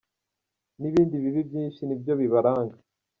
n 0.79 0.81
ibindi 0.89 1.15
bibi 1.23 1.41
byinshi 1.49 1.81
nibyo 1.83 2.13
bibaranga. 2.21 2.75